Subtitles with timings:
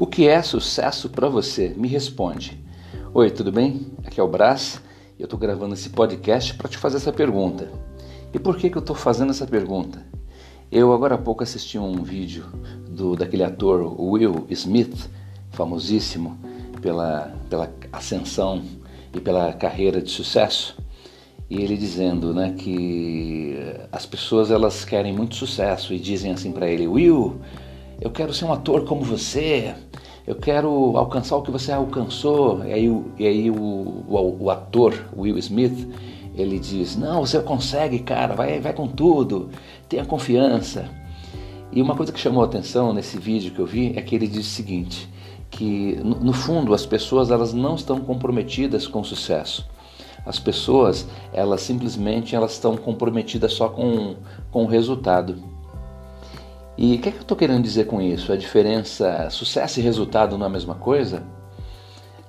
[0.00, 1.74] O que é sucesso para você?
[1.76, 2.58] Me responde.
[3.12, 3.88] Oi, tudo bem?
[4.02, 4.80] Aqui é o Brás
[5.18, 7.70] e eu estou gravando esse podcast para te fazer essa pergunta.
[8.32, 10.02] E por que, que eu estou fazendo essa pergunta?
[10.72, 12.46] Eu agora há pouco assisti um vídeo
[12.88, 15.10] do daquele ator Will Smith,
[15.50, 16.38] famosíssimo
[16.80, 18.62] pela, pela ascensão
[19.14, 20.78] e pela carreira de sucesso
[21.50, 23.54] e ele dizendo né, que
[23.92, 27.38] as pessoas elas querem muito sucesso e dizem assim para ele Will
[28.00, 29.74] eu quero ser um ator como você.
[30.26, 32.64] Eu quero alcançar o que você alcançou.
[32.64, 35.88] E aí, e aí o, o, o ator Will Smith
[36.36, 39.50] ele diz não você consegue cara vai vai com tudo.
[39.88, 40.88] Tenha confiança.
[41.72, 44.26] E uma coisa que chamou a atenção nesse vídeo que eu vi é que ele
[44.26, 45.08] diz o seguinte
[45.50, 49.68] que no, no fundo as pessoas elas não estão comprometidas com o sucesso.
[50.24, 54.16] As pessoas, elas simplesmente elas estão comprometidas só com,
[54.50, 55.36] com o resultado.
[56.80, 58.32] E o que, é que eu estou querendo dizer com isso?
[58.32, 61.22] A diferença, sucesso e resultado não é a mesma coisa?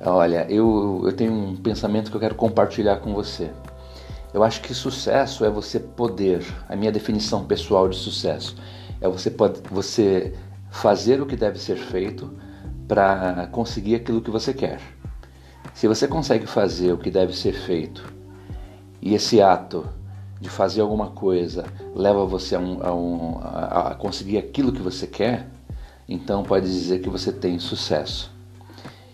[0.02, 3.50] Olha, eu, eu tenho um pensamento que eu quero compartilhar com você.
[4.34, 8.58] Eu acho que sucesso é você poder, a minha definição pessoal de sucesso,
[9.00, 10.34] é você, pode, você
[10.70, 12.30] fazer o que deve ser feito
[12.90, 14.82] para conseguir aquilo que você quer.
[15.74, 18.04] Se você consegue fazer o que deve ser feito
[19.02, 19.88] e esse ato
[20.42, 25.06] de fazer alguma coisa leva você a, um, a, um, a, conseguir aquilo que você
[25.06, 25.48] quer,
[26.10, 28.32] então pode dizer que você tem sucesso.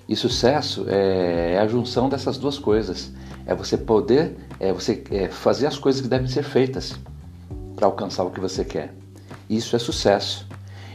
[0.08, 3.11] E sucesso é, é a junção dessas duas coisas.
[3.45, 6.95] É você poder, é você é fazer as coisas que devem ser feitas
[7.75, 8.94] para alcançar o que você quer.
[9.50, 10.48] Isso é sucesso.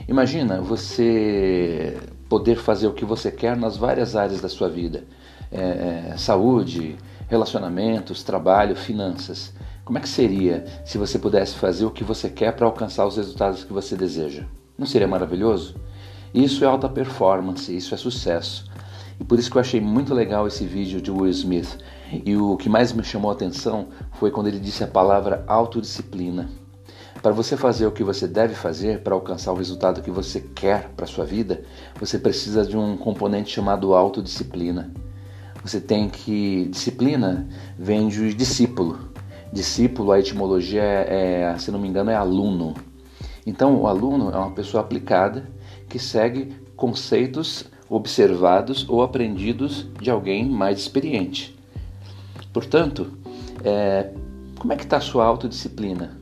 [0.08, 5.04] Imagina você poder fazer o que você quer nas várias áreas da sua vida
[5.52, 6.96] é, é, saúde,
[7.28, 9.52] relacionamentos, trabalho, finanças.
[9.84, 13.16] Como é que seria se você pudesse fazer o que você quer para alcançar os
[13.16, 14.44] resultados que você deseja?
[14.78, 15.74] Não seria maravilhoso?
[16.32, 18.70] Isso é alta performance, isso é sucesso.
[19.18, 21.78] E por isso que eu achei muito legal esse vídeo de Will Smith.
[22.24, 26.48] E o que mais me chamou a atenção foi quando ele disse a palavra autodisciplina.
[27.20, 30.90] Para você fazer o que você deve fazer para alcançar o resultado que você quer
[30.96, 31.60] para sua vida,
[31.98, 34.92] você precisa de um componente chamado autodisciplina.
[35.64, 36.68] Você tem que.
[36.70, 39.12] Disciplina vem de discípulo.
[39.52, 42.74] Discípulo, a etimologia é, é, se não me engano, é aluno.
[43.46, 45.48] Então, o aluno é uma pessoa aplicada
[45.88, 51.54] que segue conceitos observados ou aprendidos de alguém mais experiente.
[52.52, 53.12] Portanto,
[53.62, 54.10] é,
[54.58, 56.16] como é que está a sua autodisciplina?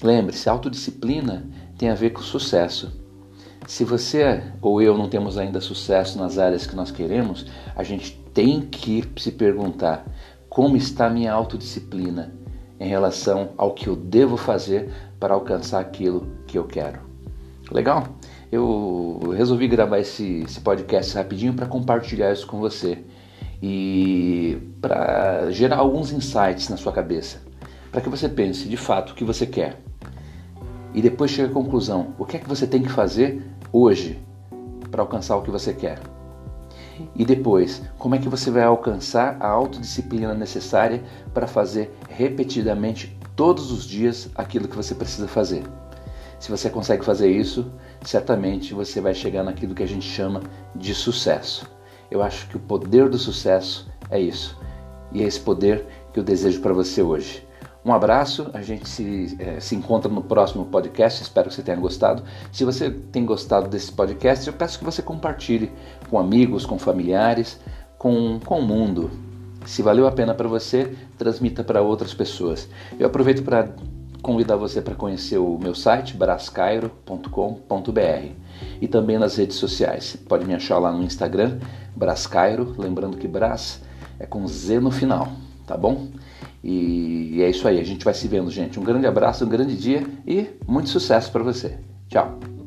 [0.00, 1.44] Lembre-se, autodisciplina
[1.76, 2.92] tem a ver com sucesso.
[3.66, 8.12] Se você ou eu não temos ainda sucesso nas áreas que nós queremos, a gente
[8.32, 10.06] tem que se perguntar
[10.58, 12.34] como está minha autodisciplina
[12.80, 16.98] em relação ao que eu devo fazer para alcançar aquilo que eu quero.
[17.70, 18.08] Legal?
[18.50, 23.04] Eu resolvi gravar esse, esse podcast rapidinho para compartilhar isso com você
[23.62, 27.40] e para gerar alguns insights na sua cabeça,
[27.92, 29.78] para que você pense de fato o que você quer
[30.92, 34.18] e depois chegue à conclusão: o que é que você tem que fazer hoje
[34.90, 36.17] para alcançar o que você quer?
[37.14, 43.70] E depois, como é que você vai alcançar a autodisciplina necessária para fazer repetidamente todos
[43.70, 45.62] os dias aquilo que você precisa fazer?
[46.38, 47.70] Se você consegue fazer isso,
[48.02, 50.40] certamente você vai chegar naquilo que a gente chama
[50.74, 51.68] de sucesso.
[52.10, 54.56] Eu acho que o poder do sucesso é isso.
[55.12, 57.47] E é esse poder que eu desejo para você hoje.
[57.88, 61.78] Um abraço, a gente se, é, se encontra no próximo podcast, espero que você tenha
[61.78, 62.22] gostado.
[62.52, 65.72] Se você tem gostado desse podcast, eu peço que você compartilhe
[66.10, 67.58] com amigos, com familiares,
[67.96, 69.10] com, com o mundo.
[69.64, 72.68] Se valeu a pena para você, transmita para outras pessoas.
[72.98, 73.70] Eu aproveito para
[74.20, 78.32] convidar você para conhecer o meu site, brascairo.com.br
[78.82, 80.14] e também nas redes sociais.
[80.28, 81.58] Pode me achar lá no Instagram,
[81.96, 83.80] Brascairo, lembrando que Bras
[84.20, 85.32] é com Z no final,
[85.68, 86.08] tá bom?
[86.64, 88.80] E é isso aí, a gente vai se vendo, gente.
[88.80, 91.78] Um grande abraço, um grande dia e muito sucesso para você.
[92.08, 92.57] Tchau.